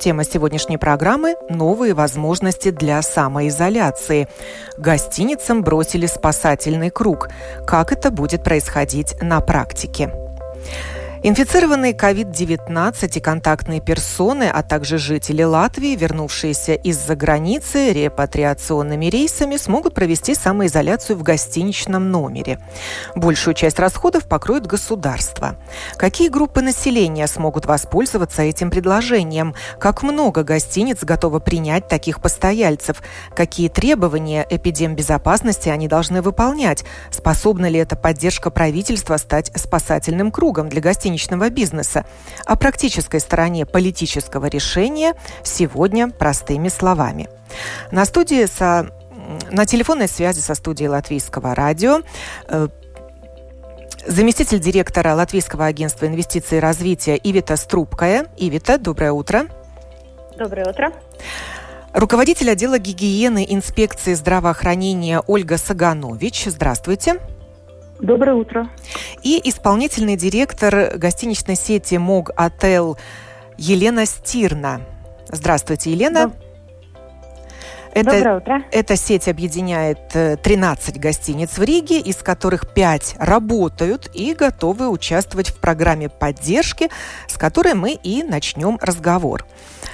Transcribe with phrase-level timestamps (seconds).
[0.00, 4.28] Тема сегодняшней программы– новые возможности для самоизоляции.
[4.78, 7.28] Гостиницам бросили спасательный круг.
[7.66, 10.10] Как это будет происходить на практике?
[11.22, 19.92] Инфицированные COVID-19 и контактные персоны, а также жители Латвии, вернувшиеся из-за границы репатриационными рейсами, смогут
[19.92, 22.58] провести самоизоляцию в гостиничном номере.
[23.14, 25.56] Большую часть расходов покроет государство.
[25.98, 29.54] Какие группы населения смогут воспользоваться этим предложением?
[29.78, 33.02] Как много гостиниц готовы принять таких постояльцев?
[33.36, 36.86] Какие требования эпидембезопасности они должны выполнять?
[37.10, 41.09] Способна ли эта поддержка правительства стать спасательным кругом для гостиниц?
[41.10, 42.04] Гостиничного бизнеса.
[42.46, 47.28] О практической стороне политического решения сегодня простыми словами.
[47.90, 48.90] На студии со
[49.50, 52.00] на телефонной связи со студией Латвийского радио
[52.48, 52.68] э,
[54.04, 58.26] заместитель директора Латвийского агентства инвестиций и развития Ивита Струбкая.
[58.36, 59.46] Ивита, доброе утро.
[60.36, 60.92] Доброе утро.
[61.92, 66.46] Руководитель отдела гигиены инспекции здравоохранения Ольга Саганович.
[66.46, 67.20] Здравствуйте.
[68.00, 68.68] Доброе утро.
[69.22, 72.96] И исполнительный директор гостиничной сети МОГ Отел
[73.58, 74.80] Елена Стирна.
[75.30, 76.28] Здравствуйте, Елена.
[76.28, 76.49] Да.
[77.92, 78.62] Это, Доброе утро.
[78.70, 85.48] Эта сеть объединяет 13 э, гостиниц в Риге, из которых 5 работают и готовы участвовать
[85.48, 86.88] в программе поддержки,
[87.26, 89.44] с которой мы и начнем разговор.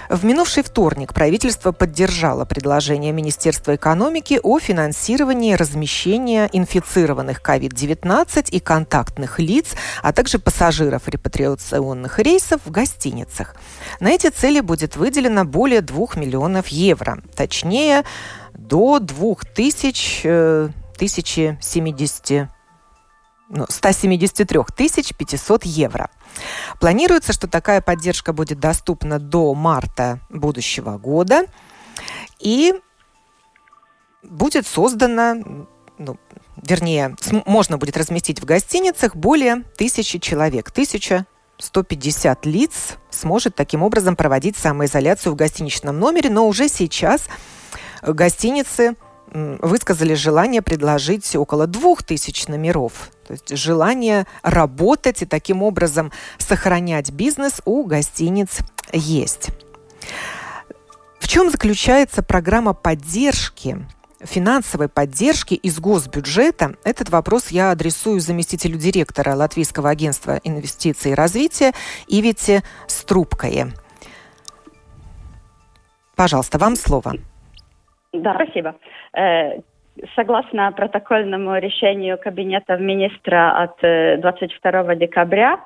[0.09, 9.41] В минувший вторник правительство поддержало предложение Министерства экономики о финансировании размещения инфицированных COVID-19 и контактных
[9.41, 13.57] лиц, а также пассажиров репатриационных рейсов в гостиницах.
[13.99, 17.86] На эти цели будет выделено более 2 миллионов евро, точнее
[18.55, 22.49] до 2000 1070
[23.69, 24.61] 173
[25.17, 26.11] 500 евро.
[26.81, 31.47] Планируется, что такая поддержка будет доступна до марта будущего года.
[32.41, 32.75] И
[34.23, 35.37] будет создана,
[35.99, 36.19] ну,
[36.57, 37.15] вернее,
[37.47, 40.71] можно будет разместить в гостиницах более тысячи человек,
[41.57, 47.29] 1150 лиц сможет таким образом проводить самоизоляцию в гостиничном номере, но уже сейчас
[48.03, 48.95] гостиницы
[49.33, 53.11] высказали желание предложить около двух тысяч номеров.
[53.27, 58.59] То есть желание работать и таким образом сохранять бизнес у гостиниц
[58.93, 59.49] есть.
[61.19, 63.87] В чем заключается программа поддержки
[64.21, 66.75] финансовой поддержки из госбюджета.
[66.85, 71.73] Этот вопрос я адресую заместителю директора Латвийского агентства инвестиций и развития
[72.09, 73.69] Ивите Струбкое.
[76.17, 77.13] Пожалуйста, вам слово.
[78.13, 78.77] Да, спасибо.
[79.13, 79.61] Э,
[80.15, 85.61] согласно протокольному решению Кабинета министра от 22 э, декабря,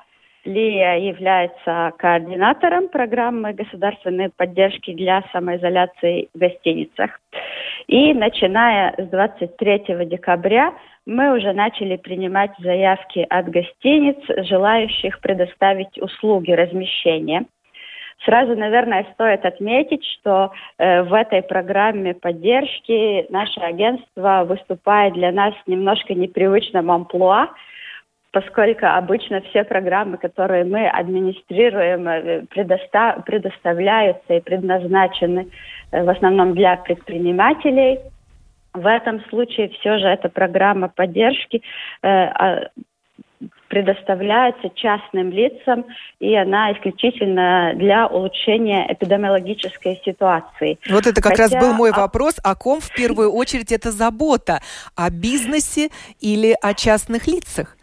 [0.45, 7.21] Лия является координатором программы государственной поддержки для самоизоляции в гостиницах.
[7.91, 10.73] И начиная с 23 декабря
[11.07, 14.17] мы уже начали принимать заявки от гостиниц,
[14.49, 17.47] желающих предоставить услуги размещения–
[18.25, 25.55] Сразу, наверное, стоит отметить, что э, в этой программе поддержки наше агентство выступает для нас
[25.67, 27.49] немножко непривычным амплуа,
[28.33, 35.49] поскольку обычно все программы, которые мы администрируем, э, предоста- предоставляются и предназначены
[35.91, 37.99] э, в основном для предпринимателей.
[38.73, 41.61] В этом случае все же эта программа поддержки
[42.03, 42.67] э,
[43.69, 45.87] предоставляется частным лицам,
[46.21, 50.79] и она исключительно для улучшения эпидемиологической ситуации.
[50.89, 51.45] Вот это как Хотя...
[51.45, 52.39] раз был мой вопрос.
[52.45, 54.61] О ком в первую очередь это забота?
[54.95, 55.89] О бизнесе
[56.21, 57.77] или о частных лицах?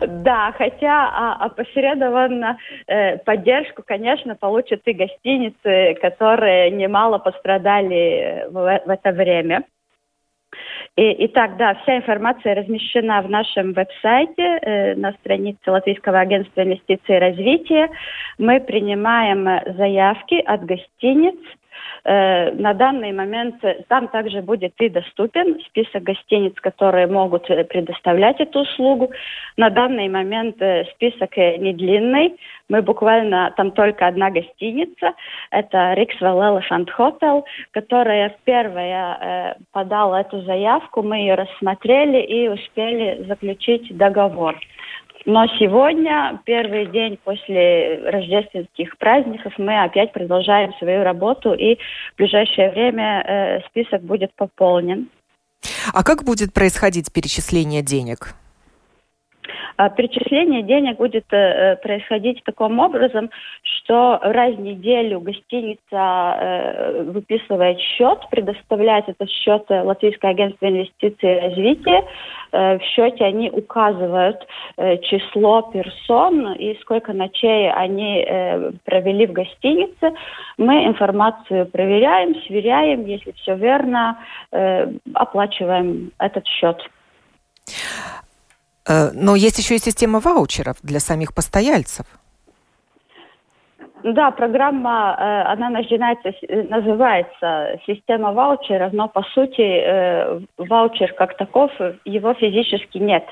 [0.00, 8.90] Да, хотя а, опосредованно э, поддержку, конечно, получат и гостиницы, которые немало пострадали в, в
[8.90, 9.64] это время.
[10.94, 17.20] Итак, да, вся информация размещена в нашем веб-сайте э, на странице Латвийского агентства инвестиций и
[17.20, 17.88] развития.
[18.36, 21.61] Мы принимаем заявки от гостиниц Э,
[22.04, 23.56] на данный момент
[23.88, 29.12] там также будет и доступен список гостиниц, которые могут предоставлять эту услугу.
[29.56, 30.56] На данный момент
[30.94, 32.36] список не длинный.
[32.68, 35.12] Мы буквально, там только одна гостиница.
[35.50, 41.02] Это Риксвелл Elephant Hotel, которая первая подала эту заявку.
[41.02, 44.58] Мы ее рассмотрели и успели заключить договор.
[45.24, 52.70] Но сегодня, первый день после рождественских праздников, мы опять продолжаем свою работу, и в ближайшее
[52.70, 55.08] время э, список будет пополнен.
[55.92, 58.34] А как будет происходить перечисление денег?
[59.76, 63.30] А перечисление денег будет э, э, происходить таким образом,
[63.62, 71.40] что раз в неделю гостиница э, выписывает счет, предоставляет этот счет Латвийское агентство инвестиций и
[71.40, 72.04] развития.
[72.52, 74.46] В счете они указывают
[74.76, 78.26] число персон и сколько ночей они
[78.84, 80.12] провели в гостинице.
[80.58, 84.18] Мы информацию проверяем, сверяем, если все верно,
[85.14, 86.76] оплачиваем этот счет.
[88.88, 92.06] Э, но есть еще и система ваучеров для самих постояльцев.
[94.04, 101.70] Да, программа, э, она начинается, называется система ваучеров, но по сути э, ваучер как таков,
[102.04, 103.24] его физически нет.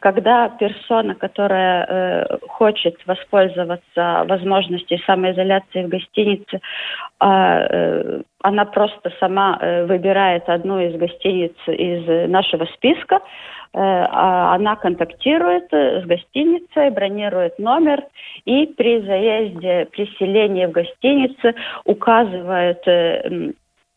[0.00, 6.60] Когда персона, которая хочет воспользоваться возможностью самоизоляции в гостинице,
[7.18, 13.20] а, она просто сама выбирает одну из гостиниц из нашего списка,
[13.74, 18.02] Э, а она контактирует с гостиницей, бронирует номер
[18.44, 21.54] и при заезде, при селении в гостинице
[21.84, 23.52] указывает э,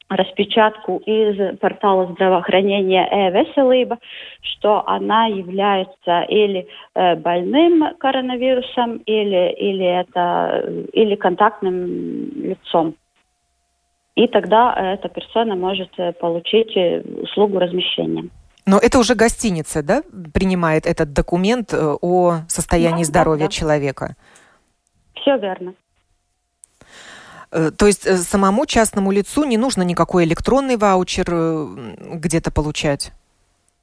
[0.09, 3.97] распечатку из портала здравоохранения «Э-Веселиба»,
[4.41, 11.77] что она является или э, больным коронавирусом, или, или, это, или контактным
[12.43, 12.95] лицом.
[14.15, 16.75] И тогда эта персона может получить
[17.23, 18.29] услугу размещения.
[18.65, 20.03] Но это уже гостиница, да,
[20.33, 23.51] принимает этот документ э, о состоянии да, здоровья да, да.
[23.51, 24.15] человека?
[25.15, 25.73] Все верно.
[27.51, 31.25] Э, то есть э, самому частному лицу не нужно никакой электронный ваучер
[32.17, 33.11] где-то получать?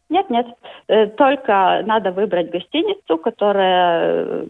[0.09, 0.47] Нет, нет.
[1.17, 4.49] Только надо выбрать гостиницу, которая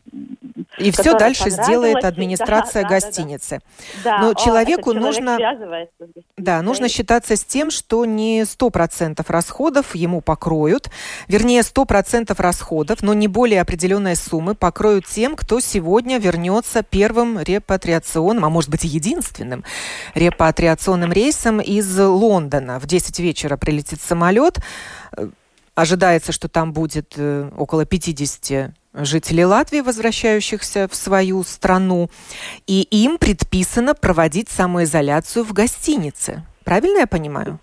[0.79, 3.61] и все дальше сделает администрация да, гостиницы.
[4.05, 4.23] Да, да.
[4.23, 5.39] Но О, человеку нужно,
[6.37, 10.91] да, нужно считаться с тем, что не 100% расходов ему покроют,
[11.27, 18.45] вернее 100% расходов, но не более определенной суммы покроют тем, кто сегодня вернется первым репатриационным,
[18.45, 19.65] а может быть и единственным
[20.15, 22.79] репатриационным рейсом из Лондона.
[22.79, 24.59] В 10 вечера прилетит самолет.
[25.79, 32.09] Ожидается, что там будет э, около 50 жителей Латвии, возвращающихся в свою страну,
[32.67, 36.43] и им предписано проводить самоизоляцию в гостинице.
[36.65, 37.61] Правильно я понимаю?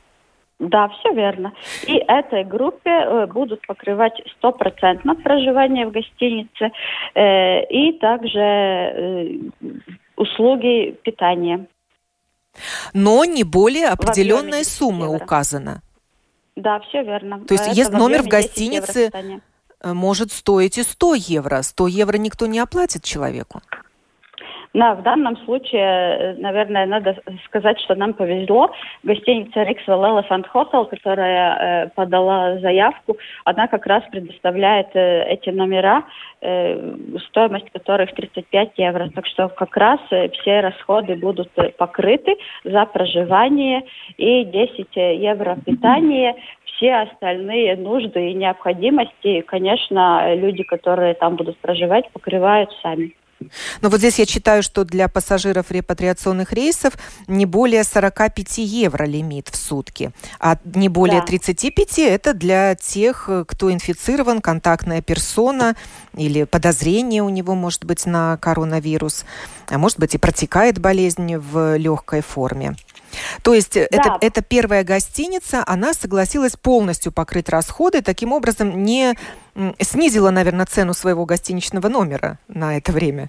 [0.59, 1.51] Да, все верно.
[1.87, 6.71] И этой группе э, будут покрывать стопроцентно проживание в гостинице
[7.15, 9.37] э, и также э,
[10.15, 11.65] услуги питания.
[12.93, 15.21] Но не более определенной суммы евро.
[15.21, 15.81] указано.
[16.55, 17.45] Да, все верно.
[17.45, 19.11] То есть, есть номер в гостинице
[19.85, 21.61] Э, может стоить и 100 евро.
[21.61, 23.61] 100 евро никто не оплатит человеку.
[24.75, 28.73] Да, в данном случае, э, наверное, надо сказать, что нам повезло.
[29.03, 36.03] Гостиница Rixwell Elephant Hotel, которая э, подала заявку, она как раз предоставляет э, эти номера,
[36.41, 36.97] э,
[37.29, 39.09] стоимость которых 35 евро.
[39.15, 42.35] Так что как раз э, все расходы будут э, покрыты
[42.65, 43.83] за проживание
[44.17, 52.11] и 10 евро питание все остальные нужды и необходимости, конечно, люди, которые там будут проживать,
[52.11, 53.13] покрывают сами.
[53.81, 56.93] Но вот здесь я читаю, что для пассажиров репатриационных рейсов
[57.27, 61.25] не более 45 евро лимит в сутки, а не более да.
[61.25, 65.75] 35 это для тех, кто инфицирован, контактная персона
[66.15, 69.25] или подозрение у него может быть на коронавирус,
[69.67, 72.75] а может быть и протекает болезнь в легкой форме.
[73.43, 73.97] То есть э, да.
[73.97, 79.13] это, это первая гостиница, она согласилась полностью покрыть расходы, таким образом не
[79.79, 83.27] снизила, наверное, цену своего гостиничного номера на это время.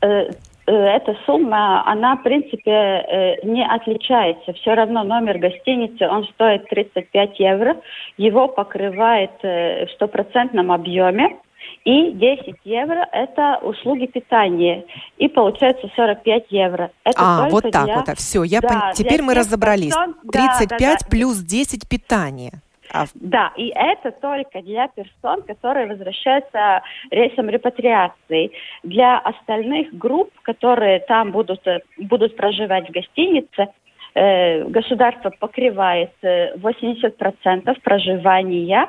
[0.00, 0.30] Э,
[0.66, 4.52] э, эта сумма, она, в принципе, не отличается.
[4.52, 7.76] Все равно номер гостиницы, он стоит 35 евро.
[8.16, 11.36] Его покрывает в стопроцентном объеме.
[11.84, 14.84] И 10 евро– это услуги питания.
[15.18, 16.90] И получается 45 евро.
[17.04, 17.96] Это а, вот так для...
[17.96, 18.08] вот.
[18.16, 18.80] Все, я да, пон...
[18.94, 19.94] теперь мы разобрались.
[19.94, 20.14] Персон...
[20.32, 21.06] 35 да, да, да.
[21.10, 22.62] плюс 10 питания.
[22.90, 23.04] А...
[23.14, 28.52] Да, и это только для персон, которые возвращаются рейсом репатриации.
[28.82, 33.68] Для остальных групп, которые там будут, э, будут проживать в гостинице,
[34.14, 38.88] э, государство покрывает 80% э, проживания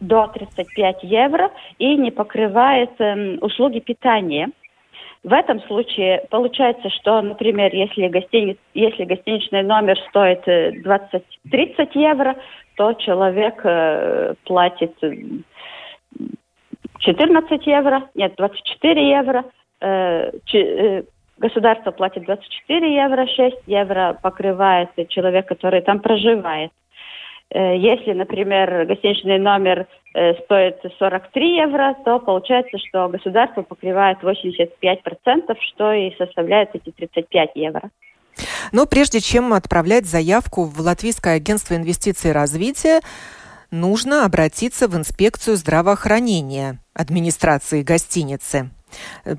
[0.00, 4.50] до 35 евро и не покрывает э, услуги питания.
[5.22, 12.36] В этом случае получается, что, например, если, гостиниц, если гостиничный номер стоит 20-30 э, евро,
[12.76, 14.94] то человек э, платит
[16.98, 19.44] 14 евро, нет, 24 евро,
[19.80, 21.02] э, э,
[21.38, 26.70] государство платит 24 евро, 6 евро покрывает человек, который там проживает.
[27.52, 35.56] Э, если, например, гостиничный номер э, стоит 43 евро, то получается, что государство покрывает 85%,
[35.68, 37.90] что и составляет эти 35 евро.
[38.72, 43.00] Но прежде чем отправлять заявку в Латвийское агентство инвестиций и развития,
[43.70, 48.70] нужно обратиться в инспекцию здравоохранения администрации гостиницы.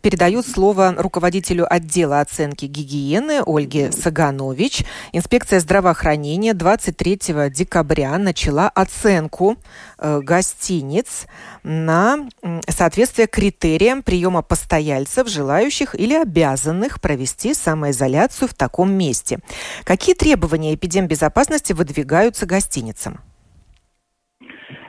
[0.02, 4.84] Передаю слово руководителю отдела оценки гигиены Ольге Саганович.
[5.14, 9.56] Инспекция здравоохранения 23 декабря начала оценку
[9.98, 11.28] э, гостиниц
[11.64, 12.28] на
[12.68, 19.40] соответствие критериям приема постояльцев, желающих или обязанных провести самоизоляцию в таком месте.
[19.86, 23.20] Какие требования эпидембезопасности выдвигаются гостиницам?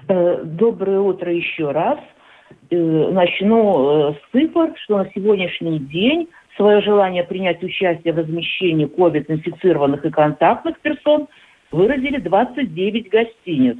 [0.09, 1.99] Э, доброе утро еще раз.
[2.71, 8.87] Э, начну э, с цифр, что на сегодняшний день свое желание принять участие в размещении
[8.87, 11.29] COVID-инфицированных и контактных персон
[11.71, 13.79] выразили 29 гостиниц.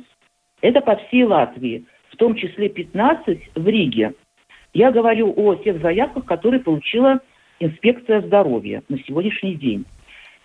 [0.63, 4.15] Это по всей Латвии, в том числе 15 в Риге.
[4.73, 7.21] Я говорю о тех заявках, которые получила
[7.61, 9.85] инспекция здоровья на сегодняшний день.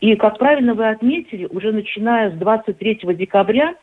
[0.02, 3.83] И, как правильно вы отметили, уже начиная с 23 декабря Э,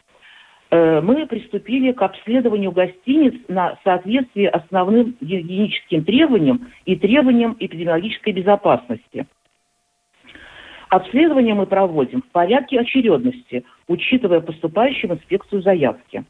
[0.70, 9.26] мы приступили к обследованию гостиниц на соответствие основным гигиеническим требованиям и требованиям эпидемиологической безопасности.
[10.90, 16.24] Обследование мы проводим в порядке очередности, учитывая поступающую в инспекцию заявки.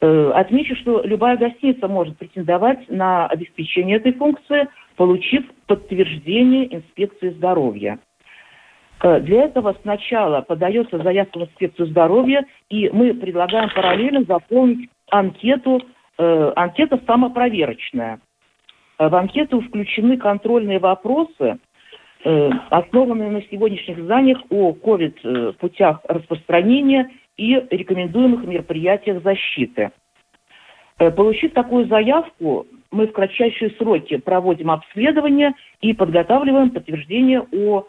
[0.00, 7.98] Э, отмечу, что любая гостиница может претендовать на обеспечение этой функции, получив подтверждение инспекции здоровья–
[8.08, 8.13] Э,
[9.20, 15.82] для этого сначала подается заявка в инспекцию здоровья, и мы предлагаем параллельно заполнить анкету,
[16.18, 18.20] э, анкета самопроверочная.
[18.98, 21.58] Э, в анкету включены контрольные вопросы,
[22.24, 29.90] э, основанные на сегодняшних знаниях о COVID-путях распространения и рекомендуемых мероприятиях защиты.
[30.98, 37.86] Э, получив такую заявку, мы в кратчайшие сроки проводим обследование и подготавливаем подтверждение о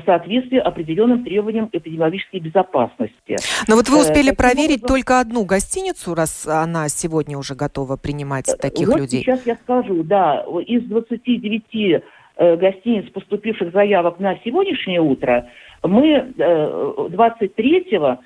[0.00, 3.36] соответствии определенным требованиям эпидемиологической безопасности.
[3.68, 7.54] Но вот вы э, успели Таким проверить образом, только одну гостиницу, раз она сегодня уже
[7.54, 9.20] готова принимать э, таких вот людей.
[9.20, 15.48] сейчас я скажу, да, из 29 э, гостиниц, поступивших заявок на сегодняшнее утро,
[15.82, 18.20] мы 23-го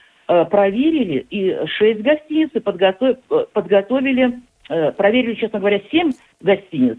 [0.51, 3.17] проверили и 6 гостиниц и подготов,
[3.53, 6.99] подготовили, проверили, честно говоря, 7 гостиниц.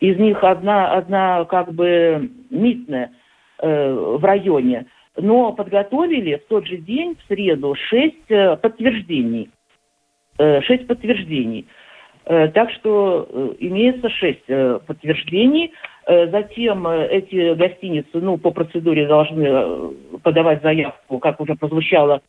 [0.00, 3.27] Из них одна, одна как бы митная– Э,
[3.60, 4.86] в районе,
[5.16, 9.50] но подготовили в тот же день, в среду, шесть э, подтверждений.
[10.38, 11.66] Э, шесть подтверждений.
[12.24, 14.44] Так что имеется шесть
[14.86, 15.72] подтверждений.
[16.06, 22.20] Затем эти гостиницы, ну, по процедуре должны подавать заявку, как уже прозвучало,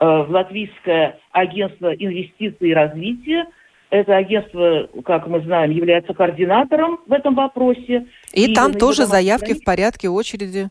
[0.00, 3.46] в Латвийское агентство инвестиций и развития–
[3.90, 8.06] это агентство, как мы знаем, является координатором в этом вопросе.
[8.32, 9.62] И, и там тоже заявки страничке...
[9.62, 10.68] в порядке очереди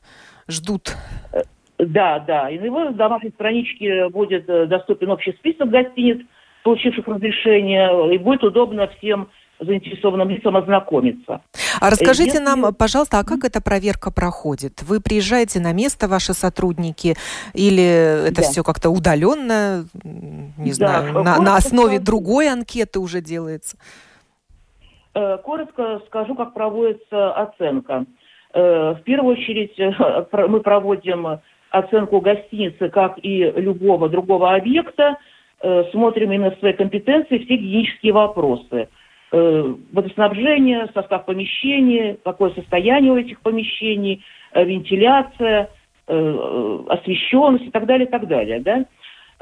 [0.47, 0.95] ждут.
[1.33, 1.41] Э,
[1.77, 2.49] да, да.
[2.49, 6.25] И на его домашней страничке будет э, доступен общий список гостиниц,
[6.63, 11.41] получивших разрешение, и будет удобно всем заинтересованным лицам ознакомиться.
[11.79, 12.43] А расскажите Если...
[12.43, 14.81] нам, пожалуйста, а как эта проверка проходит?
[14.83, 17.15] Вы приезжаете на место, ваши сотрудники,
[17.53, 18.41] или это да.
[18.41, 20.73] все как-то удаленно, не да.
[20.73, 22.05] знаю, на, на основе скажу.
[22.05, 23.77] другой анкеты уже делается?
[25.13, 28.05] Э, коротко скажу, как проводится оценка.
[28.53, 29.77] Э, в первую очередь
[30.49, 31.39] мы проводим
[31.71, 35.17] оценку гостиницы, как и любого другого объекта,
[35.61, 39.04] э, смотрим именно свои компетенции, все гигиенические вопросы– Э,
[39.91, 44.23] водоснабжение, состав помещений, какое состояние у этих помещений,
[44.53, 45.69] э, вентиляция,
[46.07, 48.59] э, освещенность и так далее, и так далее.
[48.61, 48.85] Да?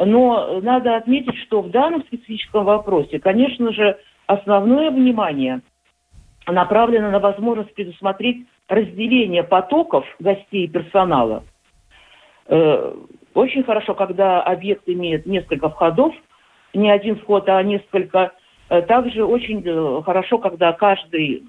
[0.03, 5.62] Но надо отметить, что в данном специфическом вопросе, конечно же, основное внимание
[6.47, 11.43] направлено на возможность предусмотреть разделение потоков гостей и персонала.
[12.47, 16.13] Очень хорошо, когда объект имеет несколько входов,
[16.73, 18.33] не один вход, а несколько.
[18.88, 19.63] Также очень
[20.03, 21.44] хорошо, когда каждый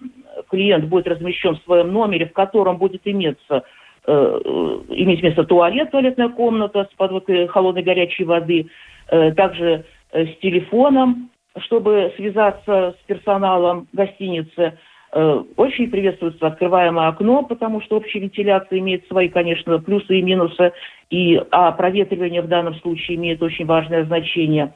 [0.51, 3.63] клиент будет размещен в своем номере, в котором будет иметься
[4.07, 8.69] иметь место туалет, туалетная комната с подводкой холодной горячей воды,
[9.09, 11.31] также с телефоном,
[11.63, 14.79] чтобы связаться с персоналом гостиницы.
[15.13, 20.73] Э, очень приветствуется открываемое окно, потому что общая вентиляция имеет свои, конечно, плюсы и минусы,
[21.11, 24.75] и, а проветривание в данном случае имеет очень важное значение.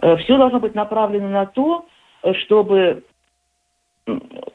[0.00, 1.86] Э, Все должно быть направлено на то,
[2.40, 3.04] чтобы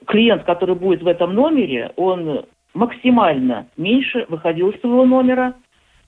[0.07, 5.55] клиент, который будет в этом номере, он максимально меньше выходил из своего номера,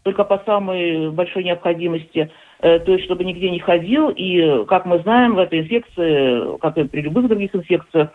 [0.04, 4.10] только по самой большой необходимости, э, то есть чтобы нигде не ходил.
[4.10, 8.10] И, как мы знаем, в этой инфекции, как и при любых других инфекциях,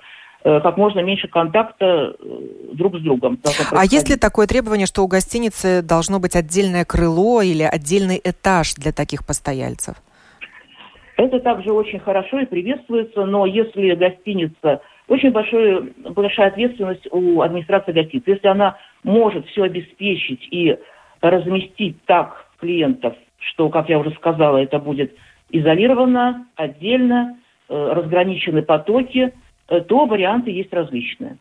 [0.45, 3.39] э, как можно меньше контакта э, друг с другом.
[3.73, 8.75] А есть ли такое требование, что у гостиницы должно быть отдельное крыло или отдельный этаж
[8.75, 9.97] для таких постояльцев?
[11.19, 17.91] Это также очень хорошо и приветствуется, но если гостиница очень большой, большая ответственность у администрации
[17.91, 18.31] гостиницы.
[18.31, 20.79] Если она может все обеспечить и
[21.21, 25.13] разместить так клиентов, что, как я уже сказала, это будет
[25.51, 27.37] изолировано, отдельно,
[27.69, 29.33] э, разграничены потоки,
[29.69, 31.39] э, то варианты есть различные.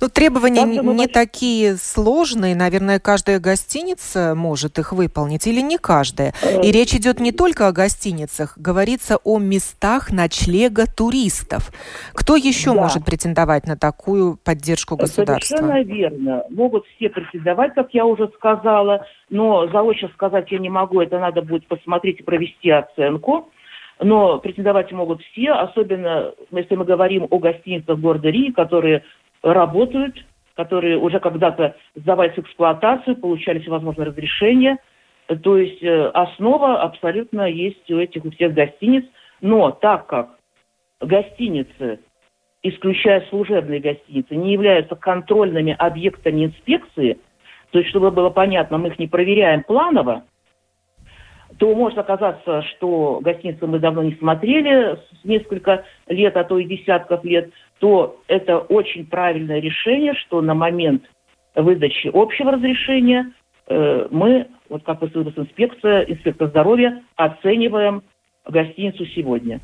[0.00, 2.54] Ну, требования не, не такие сложные.
[2.54, 6.34] Наверное, каждая гостиница может их выполнить или не каждая.
[6.42, 8.56] Э, И речь идет не только о гостиницах.
[8.58, 11.72] Говорится о местах ночлега туристов.
[12.12, 12.82] Кто еще да.
[12.82, 15.56] может претендовать на такую поддержку государства?
[15.56, 16.42] Совершенно верно.
[16.50, 19.06] Могут все претендовать, как я уже сказала.
[19.30, 21.00] Но заочно сказать я не могу.
[21.00, 23.50] Это надо будет посмотреть и провести оценку.
[23.98, 29.04] Но претендовать могут все, особенно если мы говорим о гостиницах города Риги, которые
[29.42, 30.24] работают,
[30.54, 34.78] которые уже когда-то сдавались в эксплуатацию, получали всевозможные разрешения.
[35.42, 39.04] То есть э, основа абсолютно есть у этих у всех гостиниц.
[39.40, 40.30] Но так как
[41.00, 42.00] гостиницы,
[42.62, 47.18] исключая служебные гостиницы, не являются контрольными объектами инспекции,
[47.70, 50.24] то есть, чтобы было понятно, мы их не проверяем планово,
[51.58, 57.24] то может оказаться, что гостиницы мы давно не смотрели, несколько лет, а то и десятков
[57.24, 61.02] лет, то это очень правильное решение, что на момент
[61.54, 63.32] выдачи общего разрешения
[63.68, 68.02] э, мы, вот как высылась инспекция, инспектор здоровья, оцениваем
[68.46, 69.60] гостиницу сегодня.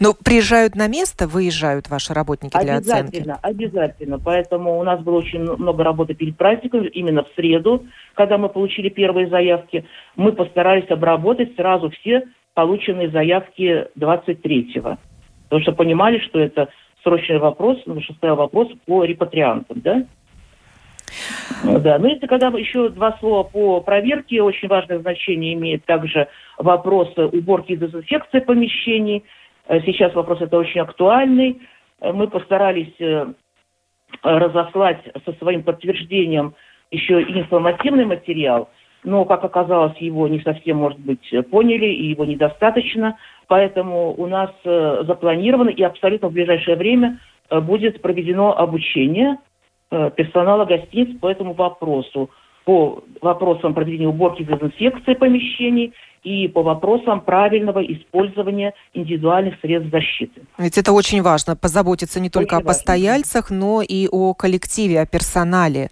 [0.00, 3.16] Но приезжают на место, выезжают ваши работники для оценки?
[3.16, 4.18] Обязательно, обязательно.
[4.18, 8.88] Поэтому у нас было очень много работы перед праздником, именно в среду, когда мы получили
[8.88, 9.84] первые заявки.
[10.16, 14.98] Мы постарались обработать сразу все полученные заявки 23-го.
[15.44, 16.68] Потому что понимали, что это
[17.02, 20.06] срочный вопрос, потому что стоял вопрос по репатриантам, да?
[21.64, 27.12] Да, ну если когда еще два слова по проверке, очень важное значение имеет также вопрос
[27.16, 29.24] уборки и дезинфекции помещений.
[29.66, 31.60] Э, сейчас вопрос это очень актуальный.
[32.00, 33.26] Э, мы постарались э,
[34.22, 36.54] разослать со своим подтверждением
[36.90, 38.68] еще и информативный материал,
[39.04, 43.16] но, как оказалось, его не совсем, может быть, поняли, и его недостаточно.
[43.48, 47.18] Поэтому у нас запланировано и абсолютно в ближайшее время
[47.50, 49.38] будет проведено обучение
[49.88, 52.30] персонала гостиниц по этому вопросу,
[52.64, 60.42] по вопросам проведения уборки и дезинфекции помещений и по вопросам правильного использования индивидуальных средств защиты.
[60.58, 63.66] Ведь это очень важно, позаботиться не только очень о постояльцах, важно.
[63.66, 65.88] но и о коллективе, о персонале.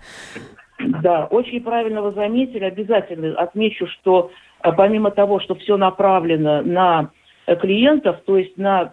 [0.78, 2.64] Да, очень правильно вы заметили.
[2.64, 4.30] Обязательно отмечу, что
[4.62, 7.10] э, помимо того, что все направлено на
[7.46, 8.92] э, клиентов, то есть на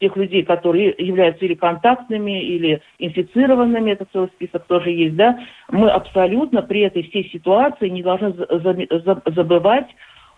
[0.00, 5.38] тех людей, которые являются или контактными, или инфицированными, это целый список тоже есть, да,
[5.70, 8.34] мы абсолютно при этой всей ситуации не должны
[9.26, 9.86] забывать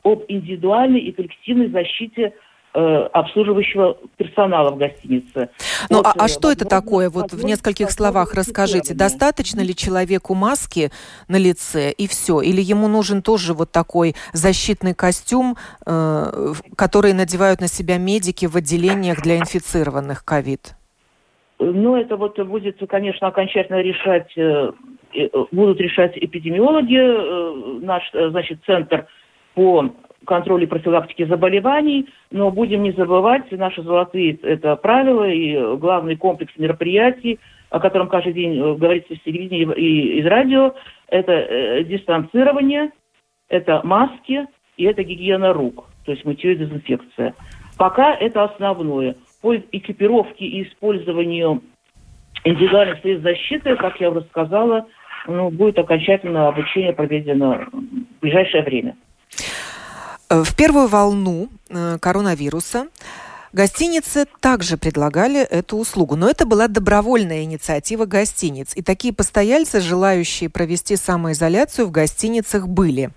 [0.07, 2.33] об индивидуальной и коллективной защите
[2.75, 2.79] э,
[3.13, 5.49] обслуживающего персонала в гостинице.
[5.91, 7.11] Ну вот, а, а что это такое?
[7.11, 8.95] Вот в нескольких словах расскажите.
[8.95, 10.91] Достаточно ли человеку маски
[11.27, 12.41] на лице и все?
[12.41, 18.57] Или ему нужен тоже вот такой защитный костюм, э, который надевают на себя медики в
[18.57, 20.77] отделениях для инфицированных ковид?
[21.59, 24.73] Ну, это вот будет, конечно, окончательно решать, э,
[25.15, 26.99] э будут решать эпидемиологи.
[26.99, 29.07] Э, наш, э, значит, центр
[29.57, 29.91] по
[30.27, 36.53] контролю и профилактике заболеваний, но будем не забывать наши золотые это правила и главный комплекс
[36.59, 37.41] мероприятий,
[37.71, 40.75] о котором каждый день э, говорится в телевидении и из радио,
[41.09, 42.91] это э, дистанцирование,
[43.49, 47.35] это маски и это гигиена рук, то есть мытье и дезинфекция.
[47.79, 49.17] Пока это основное.
[49.41, 51.63] По экипировке и использованию
[52.45, 54.87] индивидуальных средств защиты, как я уже сказала,
[55.27, 58.97] ну, будет окончательно обучение проведено в ближайшее время.
[60.29, 61.49] В первую волну
[62.01, 62.87] коронавируса
[63.57, 68.73] Гостиницы также предлагали эту услугу, но это была добровольная инициатива гостиниц.
[68.75, 73.13] И такие постояльцы, желающие провести самоизоляцию в гостиницах, были.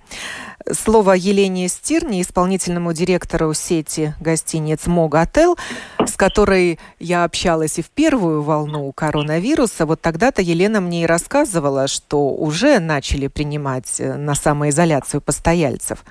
[0.72, 5.58] Слово Елене Стирни, исполнительному директору сети гостиниц Моготел,
[6.06, 9.86] с которой я общалась и в первую волну коронавируса.
[9.86, 16.06] Вот тогда-то Елена мне и рассказывала, что уже начали принимать э, на самоизоляцию постояльцев.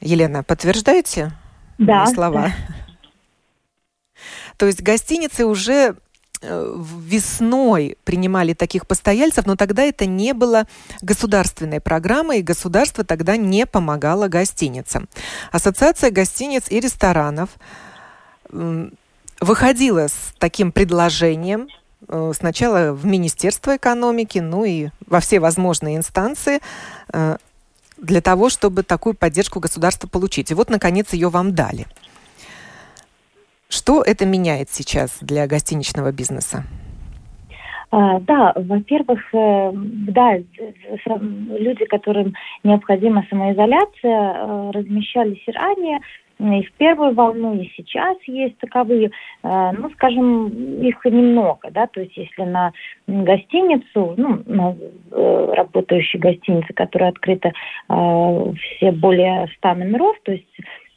[0.00, 1.32] Елена, подтверждаете
[1.78, 2.04] да.
[2.04, 2.52] мои слова?
[4.56, 5.94] То есть гостиницы уже
[6.42, 10.66] э, весной принимали таких постояльцев, но тогда это не было
[11.00, 15.08] государственной программой, и государство тогда не помогало гостиницам.
[15.52, 17.50] Ассоциация гостиниц и ресторанов
[19.40, 21.68] выходила с таким предложением
[22.08, 26.60] э, сначала в Министерство экономики, ну и во все возможные инстанции
[27.12, 27.36] э,
[28.00, 30.50] для того, чтобы такую поддержку государства получить.
[30.50, 31.86] И вот, наконец, ее вам дали.
[33.68, 36.64] Что это меняет сейчас для гостиничного бизнеса?
[37.90, 40.36] А, да, во-первых, э, да,
[41.06, 46.00] люди, которым необходима самоизоляция, э, размещались ранее,
[46.38, 49.10] и в первую волну, и сейчас есть таковые,
[49.42, 50.48] э, ну, скажем,
[50.80, 52.72] их немного, да, то есть если на
[53.06, 54.76] гостиницу, ну, на
[55.54, 57.52] работающие гостиницы, которая открыта
[57.88, 60.46] все более 100 номеров, то есть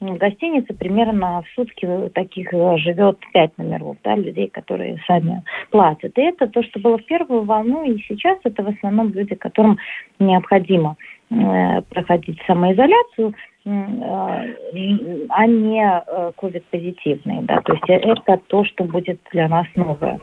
[0.01, 6.17] в гостинице примерно в сутки таких э, живет пять номеров, да, людей, которые сами платят.
[6.17, 9.77] И это то, что было в первую волну, и сейчас это в основном люди, которым
[10.17, 10.97] необходимо
[11.29, 13.33] э, проходить самоизоляцию, э,
[13.65, 17.43] а не э, ковид-позитивные.
[17.43, 17.61] Да?
[17.61, 20.19] То есть это то, что будет для нас новое.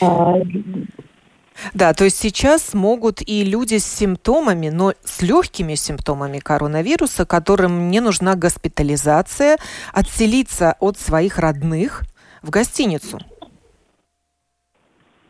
[0.00, 0.34] А,
[1.74, 7.90] да, то есть сейчас могут и люди с симптомами, но с легкими симптомами коронавируса, которым
[7.90, 9.56] не нужна госпитализация,
[9.92, 12.04] отселиться от своих родных
[12.42, 13.18] в гостиницу.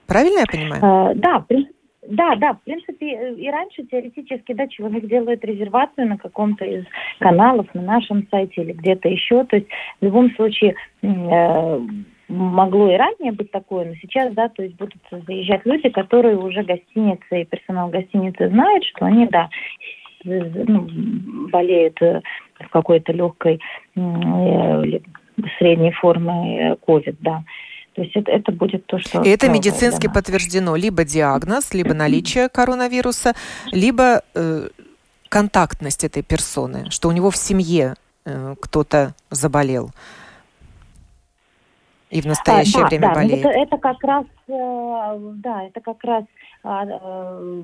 [0.06, 0.84] Правильно я понимаю?
[0.84, 1.44] А, да,
[2.08, 6.84] да, да, в принципе, и раньше теоретически, да, человек делает резервацию на каком-то из
[7.18, 9.44] каналов, на нашем сайте или где-то еще.
[9.44, 9.68] То есть
[10.00, 11.80] в любом случае э,
[12.28, 16.62] могло и ранее быть такое, но сейчас, да, то есть будут заезжать люди, которые уже
[16.62, 19.48] гостиницы и персонал гостиницы знают, что они, да,
[20.24, 20.88] ну,
[21.50, 22.20] болеют э,
[22.60, 23.60] в какой-то легкой
[23.94, 24.82] э,
[25.58, 27.44] средней формы COVID, э, да.
[27.96, 29.22] То есть это, это будет то, что...
[29.22, 30.76] И это медицински подтверждено.
[30.76, 33.32] Либо диагноз, либо наличие коронавируса,
[33.72, 34.68] либо э,
[35.30, 37.94] контактность этой персоны, что у него в семье
[38.26, 39.90] э, кто-то заболел
[42.10, 43.46] и в настоящее а, да, время да, болеет.
[43.46, 46.24] Это, это как раз, э, да, это как раз
[46.62, 47.62] а, э,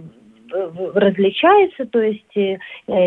[0.95, 2.59] различается, то есть э,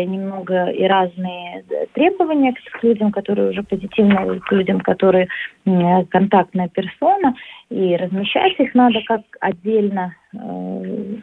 [0.04, 5.28] немного и разные требования к людям, которые уже позитивны, к людям, которые
[5.64, 7.34] э, контактная персона,
[7.70, 10.38] и размещать их надо как отдельно э,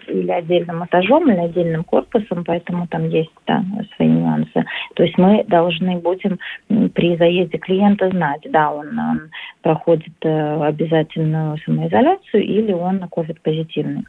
[0.07, 3.63] или отдельным этажом, или отдельным корпусом, поэтому там есть да,
[3.95, 4.65] свои нюансы.
[4.95, 9.31] То есть мы должны будем при заезде клиента знать, да, он, он
[9.61, 14.05] проходит обязательную самоизоляцию или он COVID-позитивный.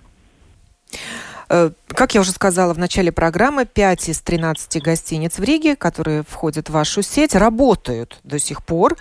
[1.49, 6.23] Э, как я уже сказала в начале программы, 5 из 13 гостиниц в Риге, которые
[6.23, 8.97] входят в вашу сеть, работают до сих пор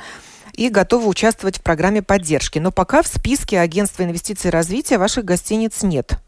[0.54, 2.60] и готовы участвовать в программе поддержки.
[2.60, 6.20] Но пока в списке агентства инвестиций и развития ваших гостиниц нет.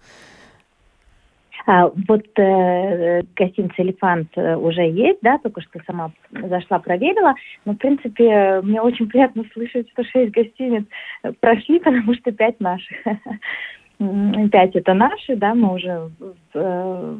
[1.68, 7.34] А, вот э, гостиница «Элефант» уже есть, да, только что сама зашла, проверила.
[7.66, 10.86] Но, в принципе, мне очень приятно слышать, что шесть гостиниц
[11.40, 12.98] прошли, потому что пять наших.
[13.98, 16.12] Пять это наши, да, мы уже
[16.54, 17.18] э,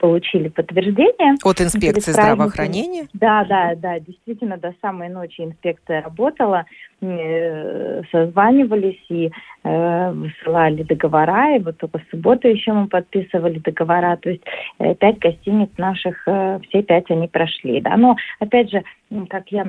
[0.00, 1.36] получили подтверждение.
[1.44, 3.06] От инспекции здравоохранения?
[3.12, 6.64] Да, да, да, действительно, до самой ночи инспекция работала,
[7.00, 9.30] э, созванивались и
[9.62, 14.42] э, высылали договора, и вот только в субботу еще мы подписывали договора, то есть
[14.78, 18.82] э, пять гостиниц наших, э, все пять они прошли, да, но опять же,
[19.28, 19.66] как я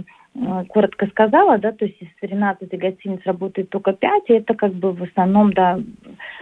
[0.70, 4.94] коротко сказала, да, то есть из 13 гостиниц работает только 5, и это как бы
[4.94, 5.78] в основном, да,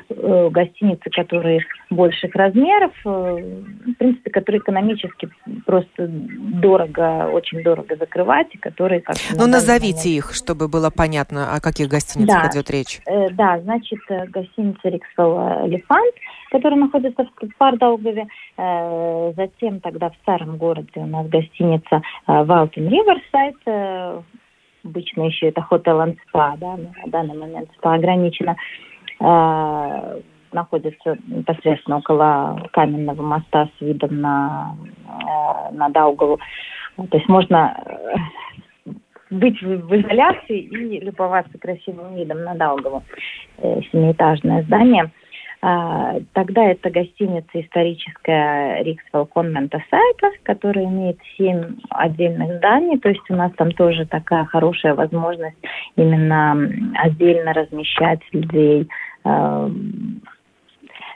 [0.10, 5.30] э, гостиницы, которые больших размеров, э, в принципе, которые экономически
[5.66, 11.60] просто дорого, очень дорого закрывать, и которые как Ну, назовите их, чтобы было понятно, о
[11.60, 13.00] каких гостиницах да, идет речь.
[13.08, 16.14] Э, да, значит, гостиница Риксвелл Элефант,
[16.50, 24.24] которая находится в Пардаугове, э, затем тогда в старом городе у нас гостиница Валтен Риверсайд,
[24.84, 28.56] обычно еще это Hotel and Spa, да, на данный момент спа ограничено.
[29.20, 34.76] Э, находится непосредственно около каменного моста с видом на,
[35.08, 36.40] э, на Даугаву.
[36.98, 38.92] То есть можно э,
[39.30, 43.04] быть в изоляции и любоваться красивым видом на Даугаву.
[43.92, 45.12] Семиэтажное здание.
[45.62, 52.98] А, тогда это гостиница историческая Риксвелл Конвента Сайтов, которая имеет семь отдельных зданий.
[52.98, 55.58] То есть у нас там тоже такая хорошая возможность
[55.98, 56.58] именно
[56.96, 58.88] отдельно размещать людей
[59.26, 59.70] а,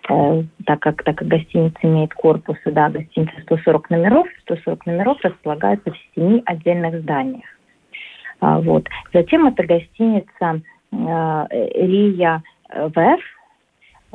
[0.10, 5.92] э, так как, так как гостиница имеет корпус, да, гостиница 140 номеров, 140 номеров располагается
[5.92, 7.48] в семи отдельных зданиях.
[8.42, 8.90] А, вот.
[9.14, 13.22] Затем это гостиница э, Рия ВФ,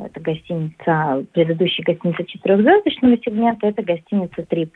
[0.05, 4.69] это гостиница, предыдущая гостиница четырехзвездочного сегмента, это гостиница 3+.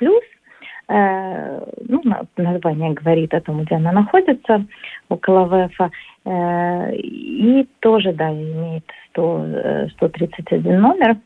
[0.90, 2.02] Э, ну,
[2.38, 4.66] название говорит о том, где она находится,
[5.10, 5.92] около ВЭФа.
[6.26, 11.18] Э, и тоже, да, имеет 100, 131 э, номер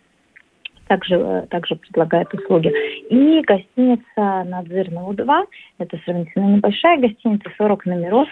[0.88, 2.72] также, э, также предлагает услуги.
[3.10, 5.46] И гостиница Надзирного 2,
[5.80, 8.28] это сравнительно небольшая гостиница, 40 номеров,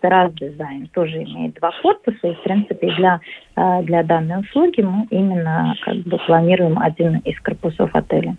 [0.00, 3.20] Террас Дизайн, тоже имеет два корпуса, и, в принципе, для,
[3.56, 8.36] э, для данной услуги мы именно как бы планируем один из корпусов отеля.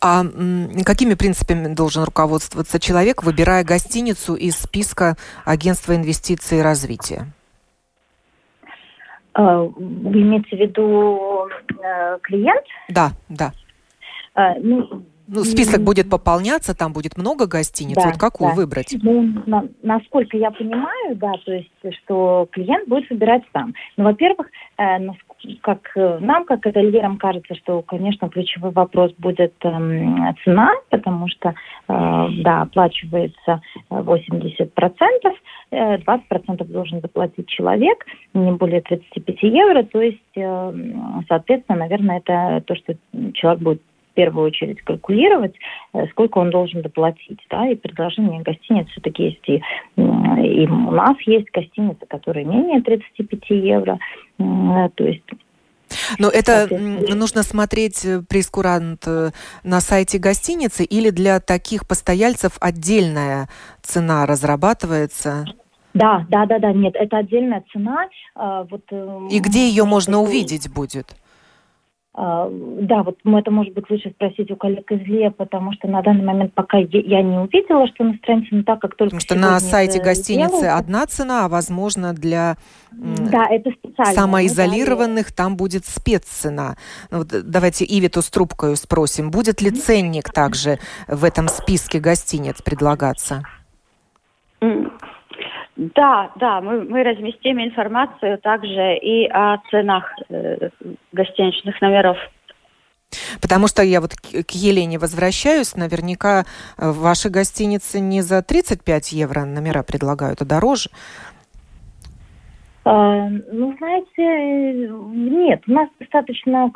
[0.00, 0.24] А
[0.84, 7.32] какими принципами должен руководствоваться человек, выбирая гостиницу из списка агентства инвестиций и развития?
[9.38, 11.48] Э, вы имеете в виду
[11.80, 12.64] э, клиент?
[12.88, 13.52] Да, да.
[14.34, 17.96] А, ну, ну, список будет пополняться, там будет много гостиниц.
[17.96, 18.56] Да, вот какую да.
[18.56, 18.96] выбрать?
[19.02, 21.70] Ну, на, насколько я понимаю, да, то есть,
[22.02, 23.74] что клиент будет выбирать сам.
[23.96, 24.48] Ну, во-первых,
[24.78, 24.98] э,
[25.60, 29.70] как э, нам, как ательерам, кажется, что, конечно, ключевой вопрос будет э,
[30.44, 31.54] цена, потому что, э,
[32.42, 35.30] да, оплачивается 80%, э,
[35.70, 40.72] 20% должен заплатить человек, не более 35 евро, то есть, э,
[41.28, 42.94] соответственно, наверное, это то, что
[43.34, 43.82] человек будет
[44.18, 45.54] первую очередь калькулировать,
[45.92, 47.38] э, сколько он должен доплатить.
[47.50, 47.68] Да?
[47.68, 49.48] И предложение гостиниц все-таки есть.
[49.48, 49.62] И,
[49.96, 53.96] и у нас есть гостиницы, которые менее 35 евро.
[54.38, 55.22] То есть
[56.18, 59.30] но это нужно смотреть э, прескурант э,
[59.62, 63.48] на сайте гостиницы или для таких постояльцев отдельная
[63.82, 65.44] цена разрабатывается?
[65.94, 68.08] Да, да, да, да, нет, это отдельная цена.
[68.34, 68.82] А, вот,
[69.30, 71.16] И где ее можно увидеть будет?
[72.14, 76.02] А, да, вот это может быть лучше спросить у коллег из ЛЕ, потому что на
[76.02, 79.34] данный момент пока я не увидела, что на странице, но так как только Потому что
[79.36, 82.56] на сайте гостиницы делают, одна цена, а возможно для
[82.90, 83.70] да, это
[84.14, 86.76] самоизолированных да, там будет спеццена.
[87.10, 92.62] Ну, вот давайте Ивиту с трубкой спросим, будет ли ценник также в этом списке гостиниц
[92.62, 93.44] предлагаться?
[95.78, 100.70] Да, да, мы, мы разместим информацию также и о ценах э,
[101.12, 102.18] гостиничных номеров.
[103.40, 106.40] Потому что я вот к Елене возвращаюсь, наверняка
[106.76, 110.90] э, ваши гостиницы не за 35 евро номера предлагают, а дороже.
[112.84, 116.72] А, ну, знаете, нет, у нас достаточно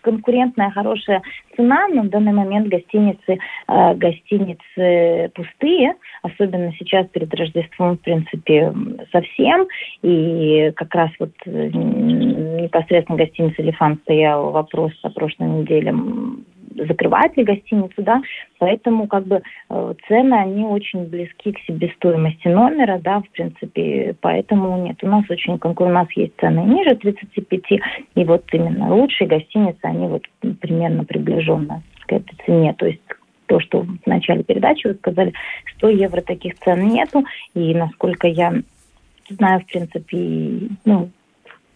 [0.00, 1.22] конкурентная хорошая
[1.56, 8.72] цена, но в данный момент гостиницы, э, гостиницы пустые, особенно сейчас перед Рождеством, в принципе,
[9.12, 9.66] совсем.
[10.02, 15.94] И как раз вот непосредственно гостиница «Элефант» стоял вопрос на прошлой неделе
[16.86, 18.22] закрывать ли гостиницу, да,
[18.58, 24.82] поэтому как бы э, цены, они очень близки к себестоимости номера, да, в принципе, поэтому
[24.82, 27.62] нет, у нас очень конкурент, у нас есть цены ниже 35,
[28.14, 30.22] и вот именно лучшие гостиницы, они вот
[30.60, 33.00] примерно приближены к этой цене, то есть
[33.46, 35.32] то, что в начале передачи вы сказали,
[35.76, 38.54] 100 евро таких цен нету, и насколько я
[39.28, 41.10] знаю, в принципе, ну,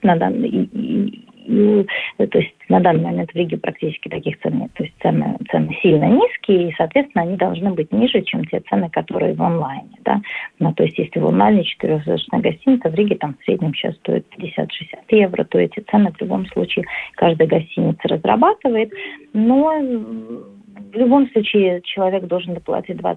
[0.02, 1.86] на данный, и, и,
[2.18, 4.72] и, то есть на данный момент в Риге практически таких цен нет.
[4.74, 8.88] То есть цены, цены сильно низкие, и, соответственно, они должны быть ниже, чем те цены,
[8.90, 9.98] которые в онлайне.
[10.04, 10.20] Да?
[10.58, 14.26] Ну, то есть если в онлайне четырехзвездочная гостиница, в Риге там в среднем сейчас стоит
[14.38, 14.66] 50-60
[15.10, 18.92] евро, то эти цены в любом случае каждая гостиница разрабатывает.
[19.32, 19.72] Но
[20.92, 23.16] в любом случае человек должен доплатить 20%,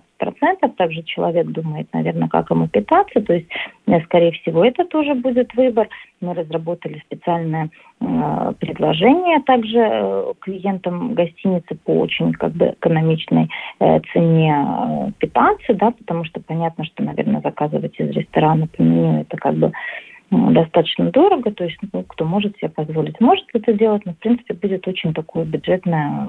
[0.77, 3.47] также человек думает, наверное, как ему питаться, то есть,
[3.87, 5.87] э, скорее всего, это тоже будет выбор.
[6.21, 13.49] Мы разработали специальное э, предложение также э, клиентам гостиницы по очень как бы экономичной
[13.79, 19.21] э, цене э, питаться, да, потому что понятно, что, наверное, заказывать из ресторана по меню
[19.21, 19.71] это как бы
[20.29, 24.53] достаточно дорого, то есть ну, кто может себе позволить, может это делать, но в принципе
[24.53, 26.27] будет очень такое бюджетное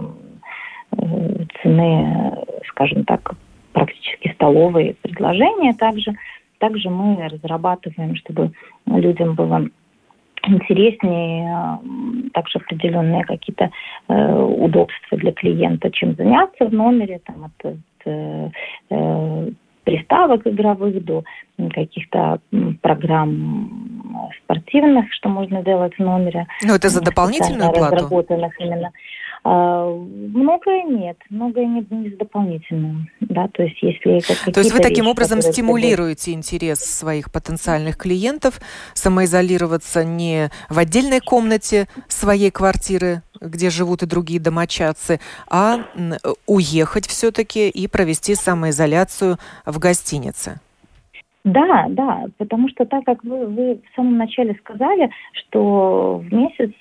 [1.62, 3.32] цены, скажем так,
[3.72, 5.74] практически столовые предложения.
[5.74, 6.12] Также,
[6.58, 8.52] также мы разрабатываем, чтобы
[8.86, 9.68] людям было
[10.46, 11.78] интереснее,
[12.32, 13.70] также определенные какие-то
[14.08, 19.50] э, удобства для клиента, чем заняться в номере, там, от, от э,
[19.84, 21.24] приставок игровых до
[21.74, 22.40] каких-то
[22.82, 26.46] программ спортивных, что можно делать в номере.
[26.62, 27.96] Ну, это за дополнительную плату?
[27.96, 28.90] Разработанных именно.
[29.50, 34.20] А, многое нет, многое не, не с дополнительным, да, то есть если
[34.52, 38.60] То есть вы таким вещи, образом стимулируете интерес своих потенциальных клиентов
[38.92, 45.18] самоизолироваться не в отдельной комнате своей квартиры, где живут и другие домочадцы,
[45.50, 45.78] а
[46.46, 50.60] уехать все-таки и провести самоизоляцию в гостинице.
[51.44, 56.72] Да, да, потому что так как вы, вы в самом начале сказали, что в месяц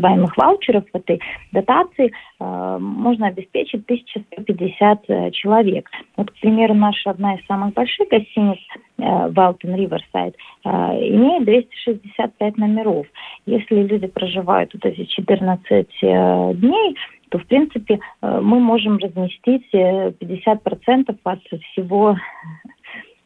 [0.00, 1.20] называемых ваучеров, этой
[1.52, 5.88] дотации, э, можно обеспечить 1150 э, человек.
[6.16, 8.58] Вот, к примеру, наша одна из самых больших гостиниц,
[8.98, 13.06] э, Валтон Риверсайд, имеет 265 номеров.
[13.46, 16.96] Если люди проживают вот эти 14 э, дней,
[17.30, 21.40] то, в принципе, мы можем разместить 50% э, от
[21.72, 22.16] всего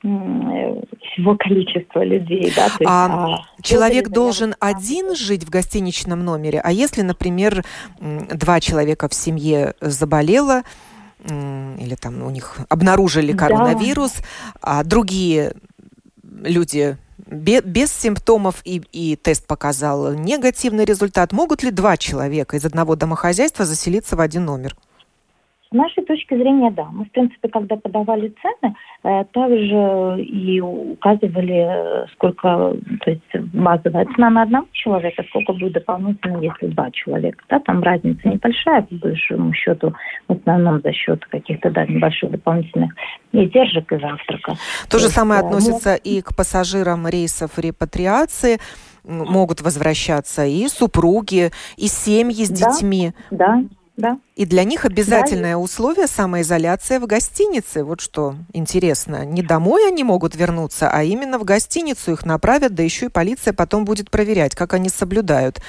[0.04, 2.52] всего количества людей.
[2.54, 2.68] Да?
[2.68, 7.64] То есть, а, а человек должен один жить в гостиничном номере, а если, например,
[8.00, 10.62] два человека в семье заболело,
[11.26, 14.22] или там у них обнаружили коронавирус, да.
[14.60, 15.54] а другие
[16.22, 22.64] люди без, без симптомов и, и тест показал негативный результат, могут ли два человека из
[22.66, 24.76] одного домохозяйства заселиться в один номер?
[25.74, 26.84] С нашей точки зрения, да.
[26.92, 34.06] Мы, в принципе, когда подавали цены, э, также и указывали, э, сколько, то есть базовая
[34.14, 37.42] цена на одного человека, сколько будет дополнительно, если два человека.
[37.48, 39.92] Да, там разница небольшая, по большому счету,
[40.28, 42.92] в основном за счет каких-то да, небольших дополнительных
[43.32, 44.52] издержек и завтрака.
[44.52, 48.58] То, то же есть, самое э, относится ну, и к пассажирам рейсов репатриации
[49.02, 53.12] могут возвращаться и супруги, и семьи с да, детьми.
[53.32, 53.64] Да,
[53.96, 54.18] да.
[54.34, 55.58] И для них обязательное да.
[55.58, 57.84] условие самоизоляция в гостинице.
[57.84, 59.24] Вот что интересно.
[59.24, 63.52] Не домой они могут вернуться, а именно в гостиницу их направят, да еще и полиция
[63.52, 65.60] потом будет проверять, как они соблюдают.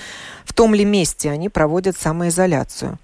[0.43, 2.97] В том ли месте они проводят самоизоляцию.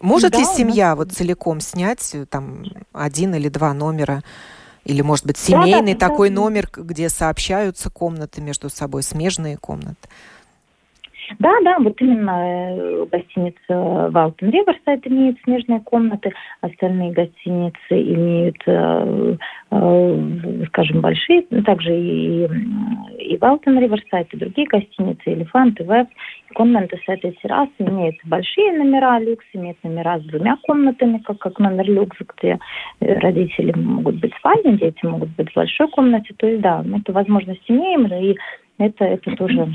[0.00, 4.22] Может да, ли семья вот целиком снять э, там один или два номера?
[4.84, 6.36] Или, может быть, семейный да, да, такой да.
[6.36, 10.08] номер, где сообщаются комнаты между собой, смежные комнаты?
[11.38, 19.36] Да, да, вот именно э, гостиница Валтон Риверсайд имеет смежные комнаты, остальные гостиницы имеют, э,
[19.70, 22.48] э, скажем, большие, ну, также и,
[23.18, 26.08] и Валтон Риверсайд, и другие гостиницы, Элефант, и Веб.
[26.54, 31.58] Комнаты с этой террасы имеют большие номера, люкс имеет номера с двумя комнатами, как, как
[31.58, 32.58] номер люкс, где
[33.00, 36.34] родители могут быть в спальне, дети могут быть в большой комнате.
[36.38, 38.36] То есть, да, эту возможность имеем, и
[38.78, 39.68] это, это тоже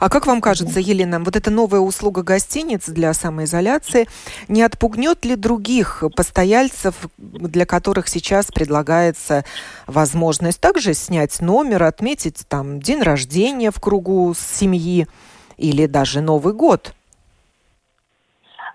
[0.00, 4.08] а как вам кажется, Елена, вот эта новая услуга гостиниц для самоизоляции
[4.48, 9.44] не отпугнет ли других постояльцев, для которых сейчас предлагается
[9.86, 15.06] возможность также снять номер, отметить там день рождения в кругу семьи
[15.56, 16.94] или даже Новый год?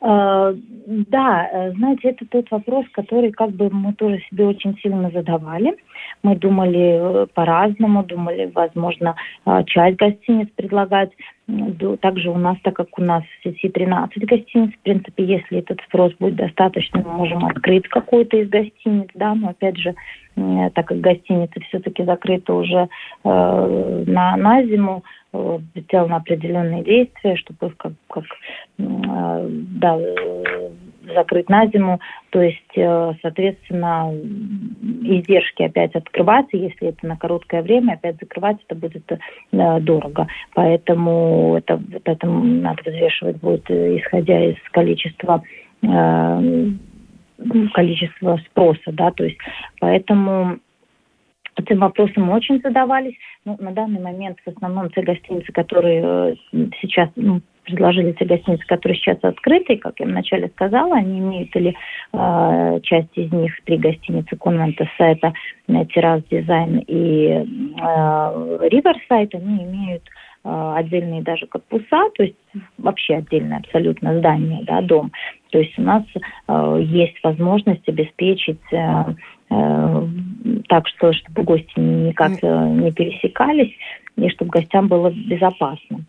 [0.03, 0.55] Э,
[0.87, 5.77] да, э, знаете, это тот вопрос, который как бы мы тоже себе очень сильно задавали.
[6.23, 9.15] Мы думали э, по-разному, думали, возможно,
[9.67, 11.11] часть гостиниц предлагать.
[12.01, 15.79] Также у нас, так как у нас в сети 13 гостиниц, в принципе, если этот
[15.87, 19.95] спрос будет достаточно, мы можем открыть какой-то из гостиниц, да, но опять же,
[20.35, 22.87] так как гостиницы все-таки закрыты уже
[23.23, 28.23] э, на, на зиму, э, сделаны определенные действия, чтобы как, как
[28.79, 29.99] э, да,
[31.13, 31.99] закрыть на зиму.
[32.29, 34.11] То есть, э, соответственно,
[35.03, 40.27] издержки опять открываться, если это на короткое время, опять закрывать это будет э, дорого.
[40.53, 45.43] Поэтому это, вот это надо взвешивать будет, э, исходя из количества
[47.73, 49.39] количества спроса, да, то есть
[49.79, 50.59] поэтому
[51.57, 53.15] Этим вопросом очень задавались.
[53.45, 56.37] Ну, на данный момент в основном те гостиницы, которые
[56.81, 61.75] сейчас ну, предложили те гостиницы, которые сейчас открыты, как я вначале сказала, они имеют или
[62.13, 65.33] э, часть из них, три гостиницы Конвента Сайта,
[65.67, 70.03] э, Террас Дизайн и э, Риверсайд, они имеют
[70.43, 72.35] э, отдельные даже корпуса, то есть
[72.77, 75.11] вообще отдельное абсолютно здание, да, дом.
[75.51, 76.03] То есть у нас
[76.47, 79.03] э, есть возможность обеспечить э,
[79.49, 80.07] э,
[80.67, 83.73] так, что чтобы гости никак э, не пересекались
[84.17, 86.05] и чтобы гостям было безопасно.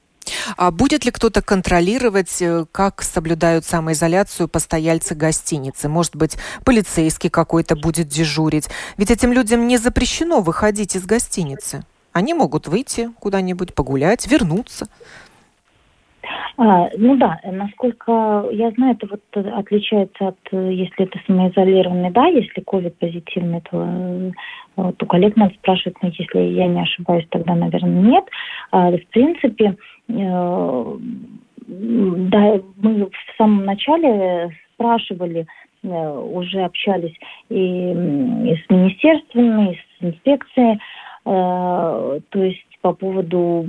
[0.56, 5.88] А будет ли кто-то контролировать, э, как соблюдают самоизоляцию постояльцы гостиницы?
[5.88, 8.68] Может быть, полицейский какой-то будет дежурить?
[8.96, 11.84] Ведь этим людям не запрещено выходить из гостиницы.
[12.12, 14.88] Они могут выйти куда-нибудь, погулять, вернуться.
[16.56, 22.62] А, ну да, насколько я знаю, это вот отличается от, если это самоизолированный, да, если
[22.62, 24.30] COVID позитивный, то э,
[24.76, 28.24] вот у коллег надо спрашивать, но если я не ошибаюсь, тогда, наверное, нет.
[28.70, 29.74] А, в принципе, э,
[31.66, 35.46] да, мы в самом начале спрашивали,
[35.82, 37.14] э, уже общались
[37.48, 40.80] и, и с министерствами, и с инспекцией,
[41.24, 43.64] то есть по поводу,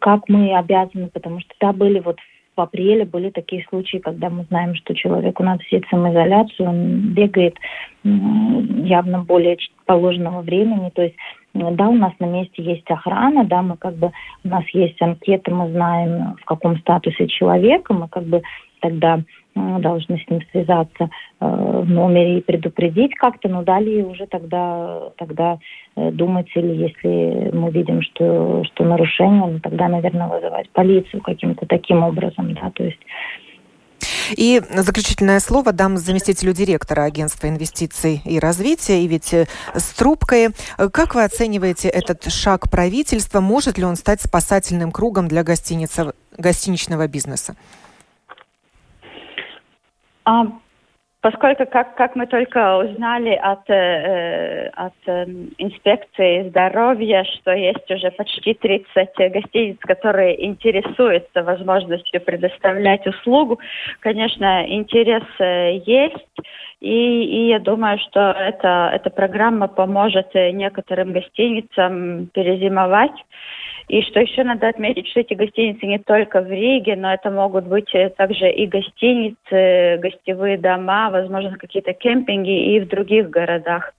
[0.00, 2.18] как мы обязаны, потому что да, были вот
[2.58, 6.68] в апреле были такие случаи, когда мы знаем, что человек у нас сидит в самоизоляцию,
[6.68, 7.56] он бегает
[8.02, 9.56] явно более
[9.86, 11.14] положенного времени, то есть
[11.54, 14.10] да, у нас на месте есть охрана, да, мы как бы,
[14.44, 18.42] у нас есть анкеты, мы знаем, в каком статусе человека, мы как бы
[18.80, 19.20] тогда
[19.80, 21.04] должны с ним связаться
[21.40, 21.46] э,
[21.84, 25.58] в номере и предупредить как-то, но далее уже тогда, тогда
[25.96, 31.66] э, думать или если мы видим, что, что нарушение, ну, тогда, наверное, вызывать полицию каким-то
[31.66, 33.00] таким образом, да, то есть
[34.36, 40.48] и заключительное слово дам заместителю директора агентства инвестиций и развития, и ведь э, с трубкой.
[40.92, 43.40] Как вы оцениваете этот шаг правительства?
[43.40, 47.56] Может ли он стать спасательным кругом для гостиницы, гостиничного бизнеса?
[50.28, 50.44] А,
[51.22, 55.24] поскольку, как, как мы только узнали от, э, от э,
[55.56, 63.58] инспекции здоровья, что есть уже почти 30 гостиниц, которые интересуются возможностью предоставлять услугу,
[64.00, 66.26] конечно, интерес э, есть.
[66.80, 73.24] И, и я думаю, что эта, эта программа поможет некоторым гостиницам перезимовать.
[73.88, 77.66] И что еще надо отметить, что эти гостиницы не только в Риге, но это могут
[77.66, 83.94] быть э, также и гостиницы, гостевые дома, возможно, какие-то кемпинги и в других городах.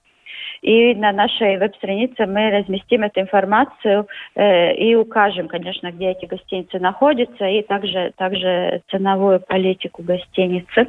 [0.62, 4.06] И на нашей веб-странице мы разместим эту информацию
[4.36, 10.86] э, и укажем, конечно, где эти гостиницы находятся, и также, также ценовую политику гостиницы.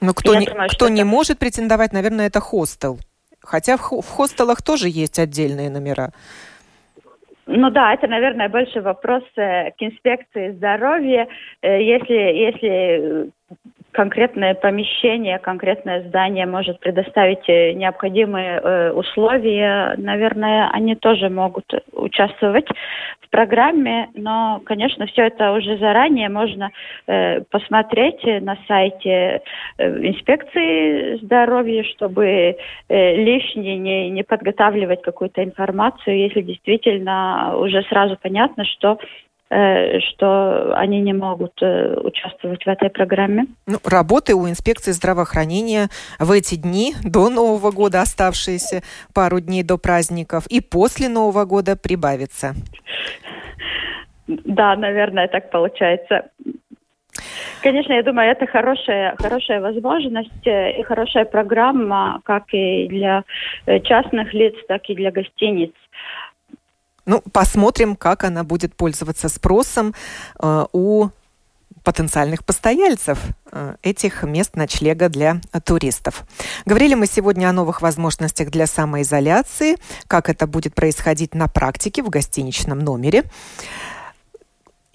[0.00, 1.10] Но кто, не, думаю, кто не это...
[1.10, 2.98] может претендовать, наверное, это хостел.
[3.40, 6.10] Хотя в, в хостелах тоже есть отдельные номера.
[7.46, 11.26] Ну да, это, наверное, больше вопрос э, к инспекции здоровья.
[11.62, 13.30] Э, если, если
[13.98, 22.68] конкретное помещение, конкретное здание может предоставить э, необходимые э, условия, наверное, они тоже могут участвовать
[23.20, 26.70] в программе, но, конечно, все это уже заранее можно
[27.08, 29.42] э, посмотреть на сайте
[29.78, 32.56] э, инспекции здоровья, чтобы
[32.88, 39.00] э, лишнее не, не подготавливать какую-то информацию, если действительно уже сразу понятно, что
[39.50, 43.46] что они не могут э, участвовать в этой программе.
[43.66, 45.88] Ну, работы у инспекции здравоохранения
[46.18, 48.82] в эти дни до Нового года, оставшиеся
[49.14, 52.54] пару дней до праздников, и после Нового года прибавится.
[54.26, 56.26] Да, наверное, так получается.
[57.62, 63.24] Конечно, я думаю, это хорошая, хорошая возможность э, и хорошая программа как и для
[63.84, 65.72] частных лиц, так и для гостиниц.
[67.08, 69.94] Ну, посмотрим, как она будет пользоваться спросом
[70.38, 71.08] э, у
[71.82, 73.18] потенциальных постояльцев
[73.50, 76.24] э, этих мест ночлега для туристов.
[76.66, 82.10] Говорили мы сегодня о новых возможностях для самоизоляции, как это будет происходить на практике в
[82.10, 83.24] гостиничном номере.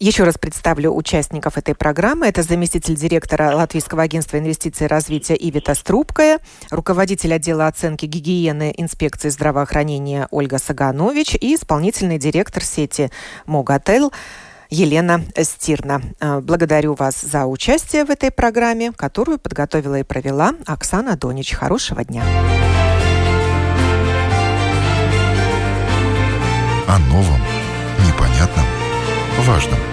[0.04, 2.28] Еще раз представлю участников этой программы.
[2.28, 6.40] Это заместитель директора Латвийского агентства инвестиций и развития Ивита Струбкая,
[6.72, 13.12] руководитель отдела оценки гигиены инспекции здравоохранения Ольга Саганович и исполнительный директор сети
[13.46, 14.12] Моготел
[14.70, 16.02] Елена Стирна.
[16.20, 21.54] Э, благодарю вас за участие в этой программе, которую подготовила и провела Оксана Донич.
[21.54, 22.24] Хорошего дня.
[26.90, 27.40] О новом,
[28.06, 28.66] непонятном,
[29.46, 29.80] важном–